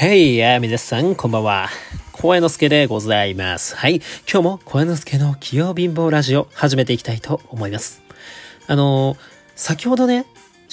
[0.00, 1.68] Hey, や皆さん、こんばんは。
[2.12, 3.74] 小江之助でございます。
[3.74, 3.96] はい。
[4.32, 8.00] 今日も小江之助の器用貧乏ラジオ始めていきたいと思います。
[8.68, 9.18] あのー
[9.56, 10.24] 先ほどね、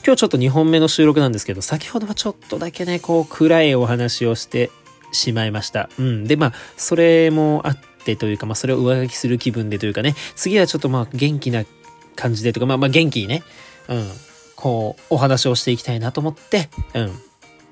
[0.06, 4.70] 今日ちょっと2本目の収録なんですけど、先ほどはちょっとだけね、こう、暗いお話をして
[5.12, 5.90] しまいました。
[5.98, 6.26] うん。
[6.26, 11.66] で、まあ、それもあってというか、まあ、それを上書きする気分でというかね、次はちょっとまあ、元気な
[12.16, 13.42] 感じでとか、まあ、まあ、元気にね、
[13.88, 14.08] うん。
[14.56, 17.20] こう、お話をしていきたいなと思って、うん。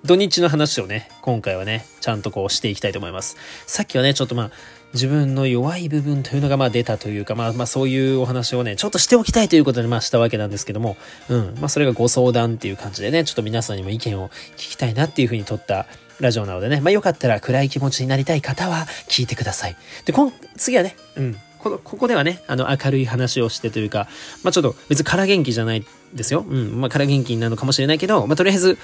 [0.05, 3.37] 土日の話をね、今回はね、ちゃんとこうしていきたいと思います。
[3.65, 4.51] さっきはね、ちょっとまあ、
[4.93, 10.97] 自分の弱い部分というのがまあ出たというか、まあまあそういうお話をね、ちょっとしておきたいということでまあしたわけなんですけども、
[11.29, 11.55] うん。
[11.57, 15.85] まあそれがご相談っていう感じでね、ちょっと皆さんにも意見を聞きたいなっていうふうに撮った
[16.19, 19.77] ラジオなのでね、まあよかったら暗い気持ちになりたい方は聞いてください。
[20.03, 21.37] で、こん、次はね、うん。
[21.59, 24.09] この、ここではね、あの、明るい話をしてというか、
[24.43, 26.43] まあちょっと別に空元気じゃないですよ。
[26.45, 26.81] うん。
[26.81, 28.77] まあ空元気になるのかもしれないけど、まあとりあえず、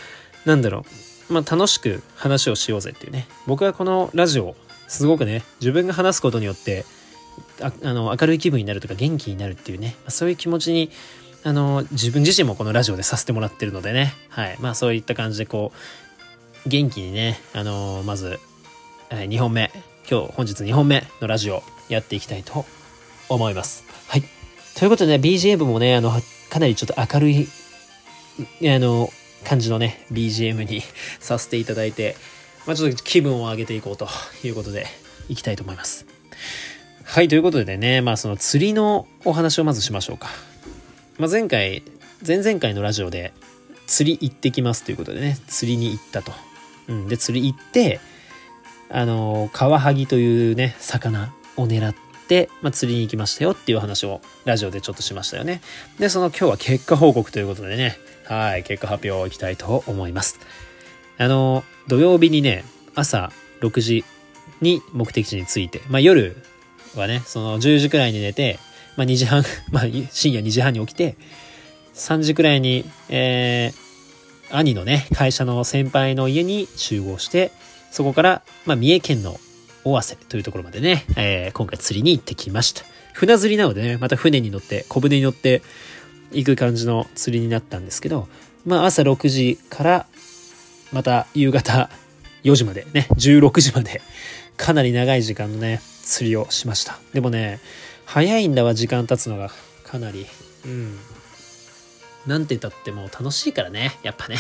[0.45, 1.08] なんだろう。
[1.29, 3.27] まあ楽しく話をしようぜっていうね。
[3.47, 4.55] 僕はこのラジオ、
[4.87, 6.85] すごくね、自分が話すことによって、
[7.61, 10.89] ああの、明るい気分になるとか元気になるっていうね、まあそういう気持ちに、
[11.43, 14.57] あの、自分自身もこのラジオでさせてもらってるのでね、はい。
[14.59, 15.71] まあそういった感じでこ
[16.65, 18.39] う、元気にね、あの、まず、
[19.09, 19.71] 2本目、
[20.09, 22.65] 今日本日2本目のラジオやっていきたいと
[23.29, 23.85] 思います。
[24.07, 24.23] はい。
[24.75, 26.11] ということでね、BGM もね、あの、
[26.49, 27.47] かなりちょっと明るい、
[28.63, 29.09] あの、
[29.45, 30.81] 感じのね、BGM に
[31.19, 32.15] させていただいて、
[32.65, 34.07] まあちょっと気分を上げていこうと
[34.43, 34.85] いうことで、
[35.27, 36.05] いきたいと思います。
[37.03, 40.29] はい、ということでね、まあその釣りのお話をまずしましょうか。
[41.17, 41.83] まあ前回、
[42.25, 43.33] 前々回のラジオで、
[43.87, 46.31] 釣り行ってきますということでね、釣りに行ったと。
[46.87, 47.99] うん、で、釣り行って、
[48.89, 51.95] あの、カワハギというね、魚を狙っ
[52.27, 55.61] て、まあ、釣りに行きましたよっていう話をラジオでちょっとしましたよね。
[55.99, 57.97] で、その今日は結果報告ということでね、
[58.29, 60.39] はい、結果発表いきたいと思います。
[61.17, 62.63] あの、土曜日にね、
[62.93, 63.31] 朝
[63.61, 64.05] 6時
[64.61, 66.37] に目的地に着いて、まあ、夜
[66.95, 68.59] はね、その10時くらいに寝て、
[68.97, 71.15] まあ、2時半、 まあ、深夜2時半に起きて、
[71.95, 77.51] 3時くらいに、えー、兄のね、会社の先輩の家に集合して、
[77.89, 79.39] そこから、まあ、三重県の
[79.85, 82.83] 尾鷲というところまでね、えー今回釣りに行ってきました。
[83.13, 85.63] 船釣りなのでね、また船に乗って、小舟に乗って
[86.31, 88.27] 行く感じの釣りになったんですけど、
[88.65, 90.05] まあ、朝6時から、
[90.91, 91.89] また夕方
[92.43, 94.01] 4時までね、16時まで、
[94.57, 96.99] かなり長い時間のね、釣りをしました。
[97.13, 97.59] でもね、
[98.05, 99.51] 早いんだわ、時間経つのが。
[99.83, 100.25] かなり。
[100.65, 100.97] うん。
[102.27, 104.37] なんて言ったってもう楽しいからね、やっぱね。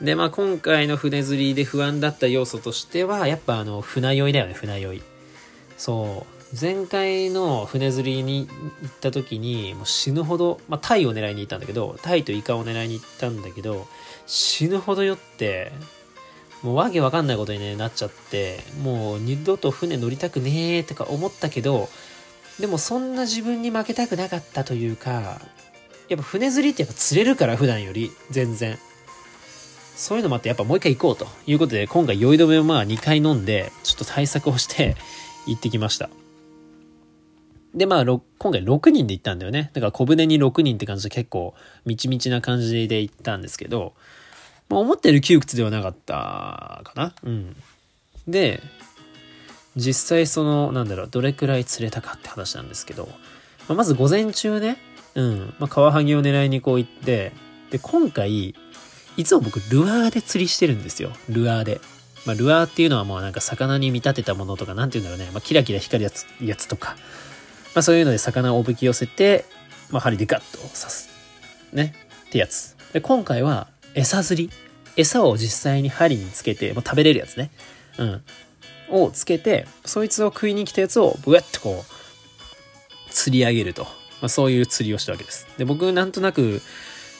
[0.00, 5.02] で、まあ今回の船釣りで不安だった要素としては、やっぱあの、船酔いだよね、船酔い。
[5.80, 6.56] そう。
[6.60, 8.46] 前回の船釣りに
[8.82, 13.86] 行った時に、もう死ぬほど、まあタイを狙いに行ったんだけど、タイとイカを狙いに行ったんだけど、
[14.26, 15.72] 死ぬほど酔って、
[16.62, 21.88] もうわけわかんないことに、ね、なっちゃって、もう二度と船乗りたくねーとか思ったけど、
[22.58, 25.40] でもそんな自分に負けたくなかったというか、
[26.10, 28.78] やっぱ船釣りってやっぱ釣れるから普段より全然。
[29.96, 34.96] そういうのもあってやっぱもう一回行こうということで今回酔い止めをまあ2回飲んでちょっと対策をして
[35.46, 36.10] 行ってきました。
[37.74, 38.20] でまあ今
[38.50, 39.70] 回6人で行ったんだよね。
[39.74, 43.94] だから小舟に6人って感じで結構みちみちな感じで行ったんですけど、
[44.68, 47.14] まあ、思ったより窮屈ではなかったかな。
[47.22, 47.56] うん。
[48.26, 48.60] で、
[49.76, 53.06] 実際そのなんだろうどれくらい釣れたかって話なんですけど、
[53.68, 54.78] まあ、まず午前中ね、
[55.14, 57.32] うん、まあ、カワハギを狙いにこう行って、
[57.70, 58.54] で、今回、
[59.16, 61.12] いつも僕、ルアーで釣りしてるんですよ。
[61.28, 61.80] ルアーで。
[62.26, 65.32] まあ、ルアーっていうのはもうなんか魚に見立てたものとか、なんて言うんだろうね。
[65.32, 66.96] まあ、キラキラ光るやつ、やつとか。
[67.74, 69.44] まあ、そういうので魚をおびき寄せて、
[69.90, 71.08] まあ、針でガッと刺す。
[71.72, 71.94] ね。
[72.28, 72.76] ってやつ。
[72.92, 74.50] で、今回は、餌釣り。
[74.96, 77.50] 餌を実際に針につけて、まあ、食べれるやつね。
[77.98, 78.22] うん。
[78.90, 83.84] をつけて、そいつを食いに来たやつを、ブワッとこう、釣り上げると。
[83.84, 85.46] まあ、そういう釣りをしたわけです。
[85.56, 86.60] で、僕なんとなく、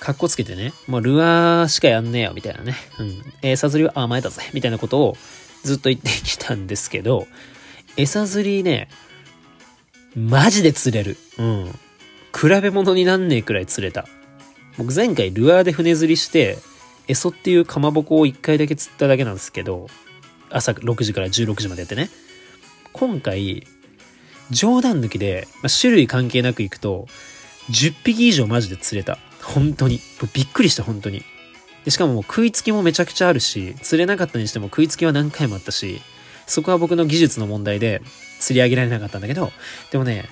[0.00, 2.74] かっこつけてね、もうルアーしかやんねえよ、みたいなね。
[2.98, 3.22] うん。
[3.42, 5.16] 餌釣りは甘えだぜ、みたいなことを
[5.62, 7.26] ずっと言ってきたんですけど、
[7.96, 8.88] 餌釣りね、
[10.16, 11.18] マジで釣れる。
[11.38, 11.78] うん。
[12.34, 14.06] 比べ物になんねえくらい釣れた。
[14.78, 16.58] 僕前回ルアーで船釣りして、
[17.06, 19.88] エソっていうかまぼこを1回だけ釣っただけなんですけど、
[20.48, 22.08] 朝6時から16時までやってね。
[22.92, 23.66] 今回、
[24.50, 27.06] 冗談抜きで、まあ、種類関係なく行くと、
[27.70, 29.18] 10匹以上マジで釣れた。
[29.42, 30.00] 本当に。
[30.32, 31.24] びっくりした、本当に。
[31.84, 36.00] で、しかももう食いつきもめちゃくちゃあるし、釣れなかったにしても食いつきは何回もあったし、
[36.46, 38.02] そこは僕の技術の問題で
[38.40, 39.52] 釣り上げられなかったんだけど、
[39.90, 40.28] でもね、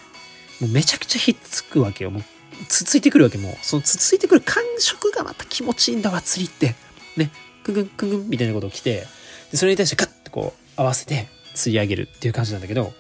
[0.61, 2.11] もうめちゃくちゃひっつくわけよ。
[2.11, 2.23] もう、
[2.69, 3.57] つついてくるわけもう。
[3.63, 6.75] そのつついてくる感触がまた気持ちいいんだわ、釣りって。
[7.17, 7.31] ね。
[7.63, 9.07] くぐんくぐんみたいなことを来て、
[9.51, 12.93] で、それに対してカッてこう合わせて釣り上げるっていう感じなんだけど、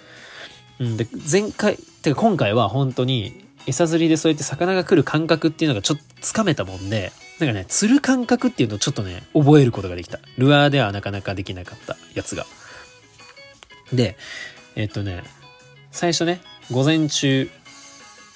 [0.79, 10.19] うん、で、前回、てか今回は本当に餌釣りでそうやって魚が来る感覚っていうのがちょっとつかめたもんで、なんかね、釣る感覚っていうのをちょっとね、覚えることができた。
[10.39, 12.47] ルアーではなかなかできなかったやつが。
[13.93, 14.17] で、
[14.77, 15.23] えっとね、
[15.93, 16.41] 最初ね、
[16.71, 17.51] 午前中、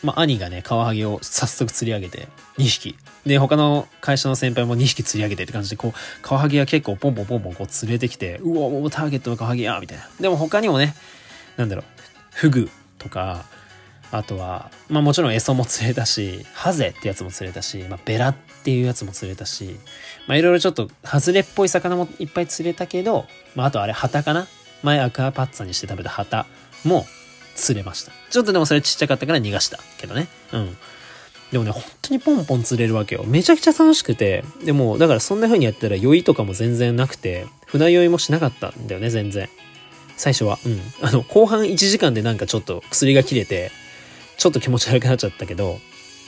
[0.03, 2.29] まあ、兄がね、カワハギを早速釣り上げて、
[2.59, 2.97] 2匹。
[3.25, 10.09] で、他の会社の先輩も2匹釣り上げてって感じで、こう、カワハギが結構ポンポンポンポンこう釣れてきて、うわ、もうターゲットのカワハギやみたいな。
[10.21, 10.95] でも他にもね、
[11.57, 11.85] なんだろう、
[12.33, 13.45] フグとか、
[14.13, 19.81] あとは、まあもちろんエソも釣れたし、ハゼってやつも釣れたし、まあベラっていうやつも釣れたし、
[20.27, 24.47] まあいろいろちょっとハズレっぽい魚もいっぱい釣れたけど、まああとあれ、ハタかな？
[24.83, 26.47] 前アクアパッツァにして食べたハタ
[26.85, 27.07] も
[27.55, 28.13] 釣れました。
[28.31, 30.29] ちょっとでもそれちっちゃかったから逃がしたけどね。
[30.53, 30.77] うん。
[31.53, 33.25] でもね、本当にポンポン釣れるわけよ。
[33.27, 39.51] めちゃくちゃ楽しくて、でも、だからそんな風にやったら酔いとかも全然なくて、船酔いもしなかったんだよね、全然。
[40.17, 40.59] 最初は。
[40.65, 40.81] うん。
[41.03, 43.71] あの、後半1時間でなんかちょっと薬が切れて、
[44.37, 45.79] ちょっと気持ち悪くなっちゃったけど、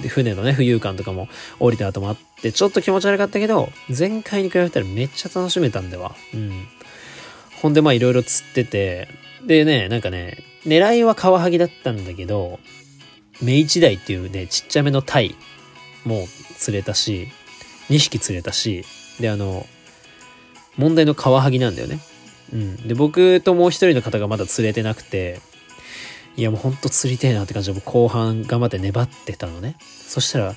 [0.01, 1.29] で、船のね、浮遊感とかも
[1.61, 6.15] 降りた後もあって、ちょっと気持ち悪かったけど、前回に比べたらめっちゃ楽しめたんだわ。
[6.33, 6.67] うん。
[7.63, 9.09] ほんで、まあいろいろ釣ってて、
[9.47, 12.59] でね、なんかね、狙いはカワハギだったんだけど、
[13.43, 15.37] メイチダイっていうね、ちっちゃめのタイ
[16.05, 16.27] も
[16.57, 17.29] 釣れたし、
[17.91, 18.85] 2匹釣れたし、
[19.21, 19.67] で、あの、
[20.77, 22.01] 問題のカワハギなんだよね。
[22.53, 22.89] うん。
[22.89, 25.41] で、僕ともう一人の方がまだ釣れてなくて、
[26.37, 29.77] いやもうほんと釣りてえなって感じで後半頑張って粘ってたのね。
[29.81, 30.55] そしたら、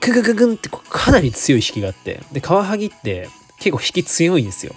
[0.00, 3.28] ググググンってかなり強い引きがあって、で、カワハギって
[3.58, 4.74] 結構引き強いんですよ。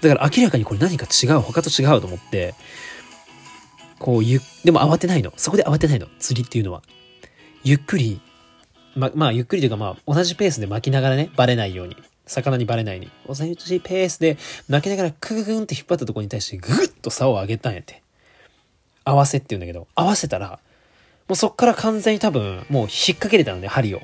[0.00, 2.54] だから明らかにこれ何か違う、他と違うと思って、
[3.98, 5.32] こうゆ、でも慌てないの。
[5.36, 6.06] そこで慌てないの。
[6.18, 6.82] 釣りっていうのは。
[7.62, 8.20] ゆっくり、
[8.96, 11.96] ま、まあ、ゆっくりというかまあ、同じペースで巻きながらね、バレないように。
[12.26, 13.10] 魚にバレないように。
[13.28, 14.38] 同じペースで
[14.68, 18.02] 巻きながらクググンって引っ張ったところに対してグッと竿を上げたんやって。
[19.10, 20.58] 合わせって言うんだけど、合わせたら、
[21.28, 24.02] もうそっから完全に多分、もう引っ掛けれたのね、針を。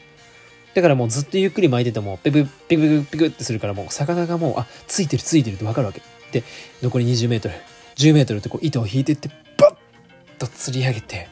[0.75, 6.03] だからもうずっとゆっくり巻いてても、ペグ、ペグ、ペグってするからもう魚がもう、あ、ついてるついてるってわかるわけ。
[6.33, 6.45] で、
[6.83, 7.55] 残り20メートル、
[7.97, 9.75] 10メートルってこう糸を引いてって、バッ
[10.39, 11.29] と釣り上げて、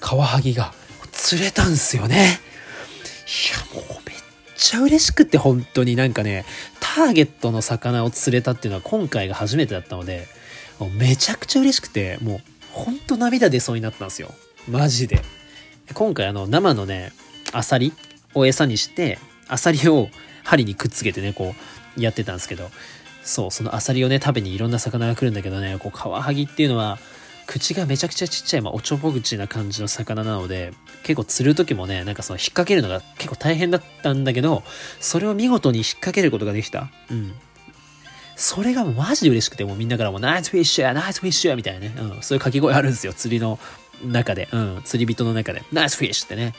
[0.00, 0.74] カワハギが
[1.12, 2.38] 釣れたんすよね。
[3.74, 4.16] いや、もうめっ
[4.56, 6.44] ちゃ嬉しくて本当になんかね、
[6.78, 10.26] ターゲットの魚を釣れたっていうのは今回が初めてだったので、
[10.98, 12.40] めちゃくちゃ嬉しくて、もう
[12.76, 14.34] ほんと涙出そうになったんですよ。
[14.68, 15.22] マジで。
[15.94, 17.10] 今回あの生のね、
[17.52, 17.94] アサリ
[18.34, 19.18] を餌にして、
[19.48, 20.10] アサリを
[20.44, 21.54] 針にくっつけてね、こ
[21.96, 22.70] うやってたんですけど、
[23.22, 26.98] そう、そのアサリをね、食べにいろんな魚が来るんだけどね、こう、カワハギっていうのは、
[27.46, 34.62] 口がめちゃくちゃちっちゃい、まあ、おちょぼ口な感じの魚なので、結構釣る時もね、なんかその引っ掛けるのが結構大変だったんだけど、
[35.00, 36.90] それを見事に引っ掛けることができた。
[37.10, 37.32] うん。
[38.36, 41.92] それがマジで嬉しくて、もうみんなからも nice fish や、 nice fish や、みたいなね。
[41.96, 43.58] うん、そういう掛け声あるんですよ、釣りの
[44.04, 44.48] 中で。
[44.52, 45.62] うん、釣り人の中で。
[45.72, 46.54] nice fish ってね、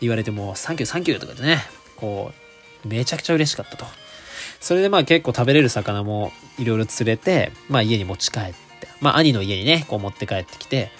[0.00, 1.64] 言われても、 thank you thank you とかでね、
[1.96, 2.32] こ
[2.84, 3.86] う、めちゃくちゃ嬉しかったと。
[4.60, 10.90] それでまあ結構食べれる魚もいろいろ釣れて、まあ家に持ち帰って、まあ兄の家にね、こう持って帰ってきて、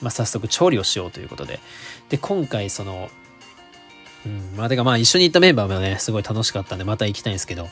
[0.00, 1.60] まあ早速調理をしようということで。
[2.08, 3.08] で、今回その、
[4.26, 7.68] うん、まあてかまあ一緒に行ったメンバーもね、すごい楽しかったんでまた行きたいんですけど、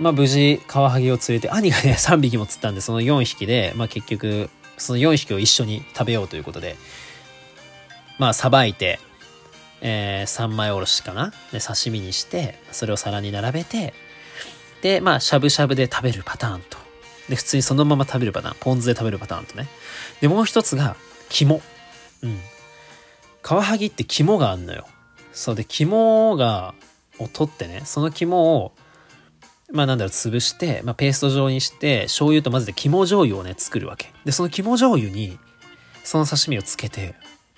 [0.00, 6.76] まあ無事、カワハギを連れて、兄がね、 3匹も釣ったんで、その4匹で、まあ結局、その4匹を一緒に食べようということで、
[8.18, 8.98] まあさばいて、
[9.82, 11.32] えー、三枚おろしかな？
[11.52, 13.94] で、刺身にして、それを皿に並べて、
[14.82, 16.78] で、まあ、しゃぶしゃぶで食べるパターンと。
[17.28, 18.56] で、普通にそのまま食べるパターン。
[18.60, 19.68] ポン酢で食べるパターンとね。
[20.20, 20.96] で、もう一つが、
[21.28, 21.60] 肝。
[22.22, 22.40] うん。
[23.42, 24.86] カワハギって肝があんのよ。
[25.32, 26.74] そうで、肝が、
[27.18, 28.72] を取ってね、その肝を、
[29.72, 34.12] まあなんだろう、潰して、まあペースト状にして、醤油と混ぜて肝醤油をね、作るわけ。
[34.24, 35.38] で、その肝醤油に、
[36.04, 37.14] その刺身をつけて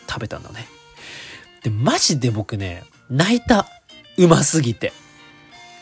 [0.09, 0.67] 食べたんだね。
[1.63, 3.67] で、マジで僕ね、泣いた。
[4.19, 4.93] うますぎて。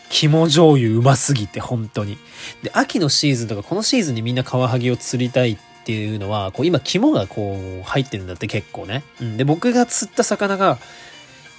[0.08, 2.18] 肝醤油うますぎて、本当に。
[2.62, 9.02] で、秋のシーズンとか、このシーズンにみんなカワハギを釣りたいっていうのは、こう今肝がこう入ってるんだって結構ね。
[9.20, 9.36] うん。
[9.36, 10.78] で、僕が釣った魚が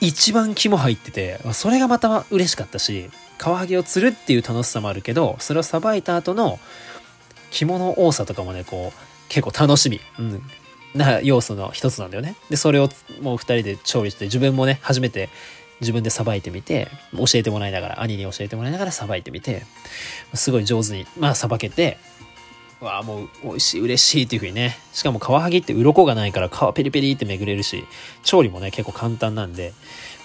[0.02, 3.10] 一番肝入ってて、それがまた嬉しかったし、
[3.42, 6.60] カワハギを釣るっていう楽しさもあるけど、それをさばいた後の
[7.50, 10.00] 肝の多さとかもね、こう、結構楽しみ。
[10.20, 10.44] うん。
[10.94, 12.36] な要素の一つなんだよね。
[12.52, 12.88] で、それを
[13.20, 15.30] もう二人で調理して、自分もね、初めて
[15.80, 19.64] 自分でさばいてみて、教えてもらいながら、兄に教えてもらいながらさばいてみて、
[20.36, 21.98] すごい上手に、まあ、さばけて、
[22.80, 24.78] わあ、もう美味しい、嬉しいっていう風にね。
[24.94, 27.86] しかもカワハギって鱗がないから皮ペリペリってめぐれるし、
[28.22, 29.74] 調理もね、結構簡単なんで、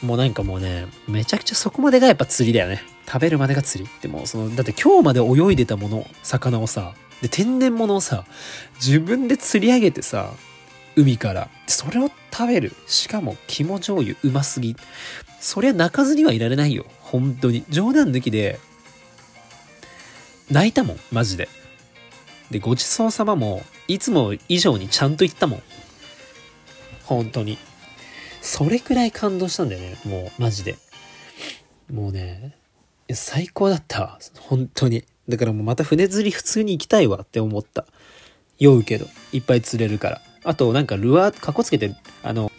[0.03, 2.83] もうなんかもうね、めちゃくちゃそこまでがやっぱ釣りだよね。
[3.07, 3.91] 食べるまでが釣り？
[4.03, 8.27] でもう、その、だって今日まで泳いでたもの、魚をさ、で、天然物をさ、
[8.77, 10.33] 自分で釣り上げてさ、
[10.97, 11.49] 海から。
[11.67, 12.73] それを食べる。
[12.87, 14.77] しかも、肝醤油うますぎ。
[15.41, 16.85] そりゃ泣かずにはいられないよ。
[17.01, 17.65] 本当に。
[17.69, 18.59] 冗談抜きで、
[20.51, 21.49] 泣いたもん、マジで。
[22.51, 25.63] で、ごちそうさまも、いつも以上にちゃんと言ったもん。
[27.05, 27.59] 本当に。
[28.41, 30.77] それくらい感動したんだよね、もう、マジで。
[31.93, 32.57] もうね、
[33.15, 34.19] 最高だったわ。
[34.41, 35.05] 本当に。
[35.29, 37.87] だからもうまた船釣り普通に行きたいわって思った。
[38.59, 40.23] 酔うけど、いっぱい釣れるから。
[40.45, 42.51] あと、なんかルアー、かっこつけて、あの、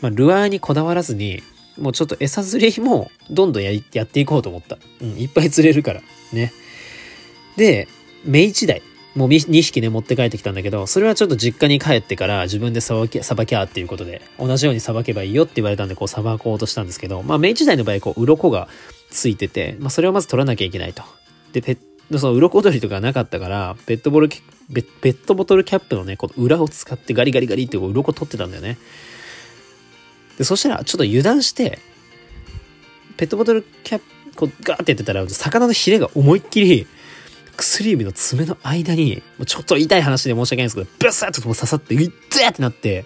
[0.00, 1.42] まあ、ルアーにこだわらずに、
[1.78, 4.78] もうちょっと餌釣りもどんどんややっていこうと思った。
[5.00, 6.02] うん、いっぱい釣れるから。
[6.32, 6.52] ね。
[7.56, 7.88] で、
[8.24, 8.82] 目一台。
[9.14, 18.68] もう2匹ね、持って帰ってきたんだけど、それはちょっと実家に帰ってから自分でさばき、さばきゃっていうことで、同じようにさばけばいいよって言われたんで、こうさばこうとしたんですけど、まあ、目一台の場合、こう、鱗が
[19.10, 21.02] ついてて、まあ、それをまず取らなきゃいけないと。
[21.52, 21.78] で、ペッ
[22.18, 28.78] その鱗取りとかなかったから、ペットボトル、ペットボトルキャップのね、この裏を使ってガリガリガリってこう鱗取ってたんだよね。
[30.36, 31.78] で、そしたら、ちょっと油断して、
[33.16, 36.86] ペットボトルキャップ、こうガーってやってたら、魚のヒレが思いっきり、
[37.56, 43.04] 薬指の爪の間に、ちょっと痛い話で申し訳ないんですけど、ブスッと刺さって、うっってなって、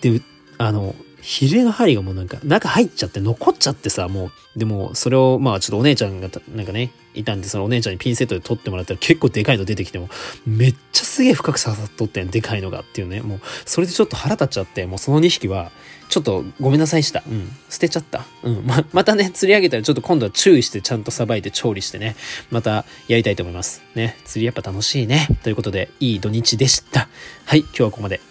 [0.00, 0.20] で、
[0.58, 0.94] あの、
[1.28, 10.08] ヒレの針がもうなんか中入っちゃって残っちゃってさ、もう、でもそれをまあちょっとお姉ちゃんがなんかね、いたんで、そのお姉ちゃんにピンセットで取ってもらったら結構でかいの出てきても、
[10.46, 13.20] めっちゃすげえ深く刺さっとってん、でかいのがっていうね。
[13.20, 15.70] もう、それでちょっと腹立っちゃって、もうその2匹は、
[16.08, 17.22] ちょっとごめんなさいした。
[17.28, 17.50] うん。
[17.68, 18.24] 捨てちゃった。
[18.42, 18.62] うん。
[18.64, 22.16] ま、またね、釣り上げたらちょっと今度は注意してちゃんとさばいて調理してね、
[22.50, 23.82] またやりたいと思います。
[23.94, 24.16] ね。
[24.24, 25.28] 釣りやっぱ楽しいね。
[25.42, 27.06] ということで、いい土日でした。
[27.44, 28.22] はい、今日はここまで。